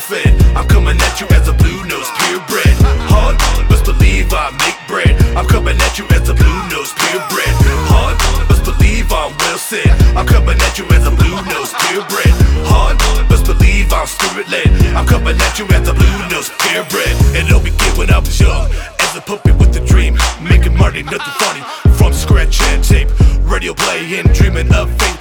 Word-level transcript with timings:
fed. 0.00 0.28
I'm 0.56 0.66
coming 0.68 0.96
at 1.00 1.20
you 1.20 1.26
as 1.30 1.48
a 1.48 1.54
blue 1.54 1.84
nose 1.84 2.08
purebred. 2.18 2.76
Hard, 3.08 3.38
best 3.68 3.84
believe 3.84 4.32
I 4.32 4.50
make 4.60 4.76
bread. 4.88 5.14
I'm 5.36 5.46
coming 5.46 5.76
at 5.80 5.98
you 5.98 6.04
as 6.10 6.28
a 6.28 6.34
blue 6.34 6.60
nose 6.68 6.92
purebred. 6.96 7.54
Hard, 7.88 8.16
best 8.48 8.64
believe 8.64 9.12
I'm 9.12 9.32
well 9.38 9.58
said. 9.58 9.88
I'm 10.16 10.26
coming 10.26 10.58
at 10.60 10.78
you 10.78 10.84
as 10.92 11.06
a 11.06 11.12
blue 11.12 11.38
nose 11.48 11.72
purebred. 11.86 12.34
Hard, 12.68 12.98
best 13.28 13.46
believe 13.46 13.92
I'm 13.92 14.06
spirit 14.06 14.48
led. 14.48 14.68
I'm 14.96 15.06
coming 15.06 15.36
at 15.36 15.58
you 15.58 15.66
as 15.72 15.88
a 15.88 15.94
blue 15.94 16.20
nose 16.28 16.50
purebred. 16.60 17.16
And 17.36 17.48
it'll 17.48 17.60
begin 17.60 17.92
when 17.96 18.10
I 18.10 18.18
was 18.18 18.38
young. 18.40 18.68
As 19.00 19.16
a 19.16 19.20
puppet 19.20 19.56
with 19.56 19.76
a 19.76 19.84
dream, 19.84 20.18
making 20.42 20.76
money, 20.76 21.02
nothing 21.02 21.36
funny. 21.40 21.62
From 21.96 22.12
scratch 22.12 22.60
and 22.74 22.84
tape, 22.84 23.08
radio 23.44 23.72
play 23.72 24.18
and 24.18 24.28
dreaming 24.34 24.72
of 24.74 24.90
fame. 24.98 25.16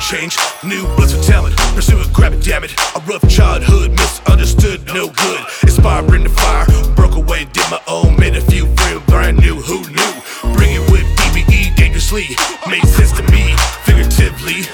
Change. 0.00 0.36
New 0.62 0.84
of 0.86 1.24
talent, 1.24 1.56
pursuing 1.74 2.10
grab 2.12 2.32
it, 2.32 2.42
damn 2.42 2.62
it. 2.64 2.74
A 2.94 3.00
rough 3.00 3.26
childhood, 3.28 3.92
misunderstood, 3.92 4.84
no 4.92 5.08
good. 5.08 5.40
Inspiring 5.62 6.24
the 6.24 6.28
fire, 6.28 6.66
broke 6.94 7.14
away, 7.14 7.46
did 7.52 7.64
my 7.70 7.80
own, 7.88 8.18
made 8.18 8.36
a 8.36 8.40
few 8.40 8.66
real 8.84 9.00
brand 9.06 9.38
new. 9.38 9.54
Who 9.54 9.80
knew? 9.88 10.14
Bring 10.54 10.74
it 10.76 10.90
with 10.90 11.06
DBE 11.16 11.76
dangerously, 11.76 12.26
made 12.68 12.84
sense 12.84 13.12
to 13.12 13.22
me, 13.32 13.54
figuratively. 13.84 14.66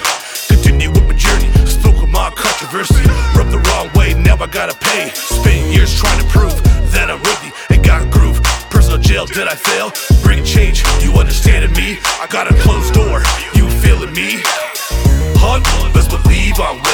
Continue 0.47 0.89
with 0.89 1.07
my 1.07 1.15
journey, 1.15 1.49
spoke 1.65 2.01
with 2.01 2.09
my 2.09 2.29
controversy. 2.35 3.03
Rubbed 3.37 3.51
the 3.51 3.61
wrong 3.69 3.89
way, 3.95 4.13
now 4.13 4.35
I 4.35 4.47
gotta 4.47 4.75
pay. 4.75 5.11
Spent 5.13 5.73
years 5.73 5.95
trying 5.97 6.19
to 6.19 6.27
prove 6.27 6.55
that 6.91 7.09
I'm 7.09 7.21
worthy 7.23 7.51
and 7.69 7.83
got 7.85 8.11
groove. 8.11 8.41
Personal 8.69 8.99
jail, 8.99 9.25
did 9.25 9.47
I 9.47 9.55
fail? 9.55 9.93
Bring 10.23 10.43
change, 10.43 10.83
you 11.01 11.13
understanding 11.13 11.71
me? 11.73 11.99
I 12.19 12.27
got 12.29 12.51
a 12.51 12.55
closed 12.61 12.93
door, 12.93 13.23
you 13.55 13.69
feeling 13.79 14.13
me? 14.13 14.43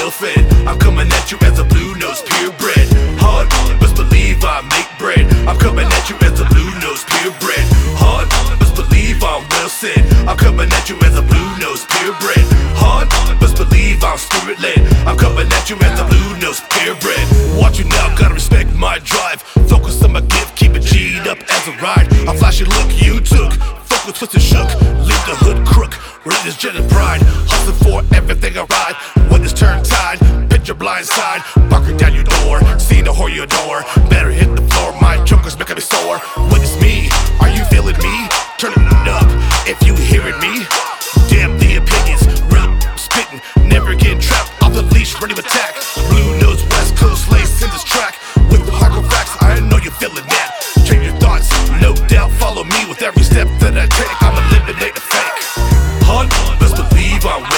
Well. 0.07 0.67
I'm 0.67 0.79
coming 0.79 1.11
at 1.11 1.31
you 1.31 1.37
as 1.41 1.59
a 1.59 1.65
blue 1.65 1.95
nose 1.95 2.21
purebred. 2.23 2.87
Hard, 3.19 3.49
best 3.79 3.95
believe 3.95 4.39
I 4.43 4.63
make 4.71 4.87
bread. 4.99 5.27
I'm 5.47 5.59
coming 5.59 5.87
at 5.87 6.09
you 6.09 6.15
as 6.23 6.39
a 6.39 6.45
blue 6.47 6.71
nose 6.79 7.03
purebred. 7.03 7.67
Hard, 7.99 8.29
best 8.59 8.75
believe 8.75 9.19
I'm 9.23 9.43
well 9.51 9.69
said. 9.69 9.99
I'm 10.23 10.37
coming 10.37 10.71
at 10.71 10.87
you 10.87 10.95
as 11.03 11.17
a 11.17 11.21
blue 11.21 11.51
nose 11.59 11.83
purebred. 11.91 12.47
Hard, 12.79 13.09
best 13.39 13.57
believe 13.57 14.03
I'm 14.03 14.17
spirit 14.17 14.59
led. 14.63 14.79
I'm 15.03 15.17
coming 15.17 15.47
at 15.51 15.69
you 15.69 15.75
as 15.83 15.99
a 15.99 16.05
blue 16.07 16.31
nose 16.39 16.61
purebred. 16.71 17.27
Watch 17.59 17.79
you 17.79 17.85
now, 17.85 18.15
gotta 18.15 18.33
respect 18.33 18.71
my 18.73 18.99
drive. 18.99 19.41
Focus 19.67 20.01
on 20.03 20.13
my 20.13 20.21
gift, 20.21 20.55
keep 20.55 20.71
it 20.75 20.83
G'd 20.83 21.27
up 21.27 21.39
as 21.51 21.67
a 21.67 21.75
ride. 21.83 22.07
A 22.27 22.33
flashy 22.33 22.63
look 22.63 22.89
you 22.95 23.19
took. 23.19 23.51
Focus, 23.91 24.19
twisted, 24.19 24.41
shook. 24.41 24.56
Leave 24.99 25.25
the 25.25 25.35
hood 25.43 25.65
crook, 25.65 25.93
religious 26.25 26.57
jet 26.57 26.75
and 26.75 26.89
pride. 26.89 27.21
Hustling 27.47 27.77
for 27.83 28.15
everything 28.15 28.57
I 28.57 28.65
ride. 28.65 28.95
When 29.31 29.43
it's 29.43 29.53
turned 29.53 29.85
tide, 29.85 30.19
pitch 30.49 30.67
your 30.67 30.77
blind 30.77 31.05
side. 31.05 31.41
Barking 31.69 31.97
down 31.97 32.13
your 32.13 32.23
door, 32.23 32.59
seeing 32.79 33.05
the 33.05 33.13
whore 33.13 33.33
you 33.33 33.43
adore. 33.43 33.81
Better 34.09 34.31
hit 34.31 34.53
the 34.55 34.61
floor, 34.69 34.93
my 35.01 35.23
jokers 35.23 35.57
make 35.57 35.69
me 35.69 35.81
sore. 35.81 36.19
When 36.51 36.61
it's 36.61 36.79
me, 36.81 37.09
are 37.41 37.49
you 37.49 37.63
feeling 37.65 37.97
me? 37.99 38.27
Turn 38.57 38.73
it 38.75 39.07
up 39.07 39.27
if 39.67 39.81
you 39.85 39.95
hearing 39.95 40.37
me. 40.39 40.65
Damn 41.29 41.57
the 41.59 41.77
opinions, 41.77 42.26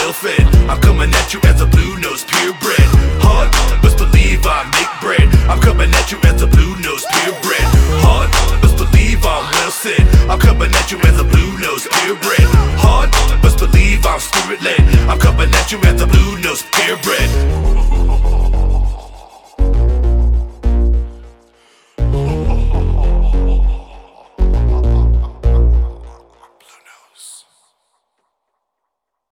elephant. 0.10 0.56
I'm 0.70 0.82
coming 0.82 1.14
at 1.14 1.34
you 1.34 1.40
as 1.44 1.62
a 1.62 1.68
blue 1.68 1.89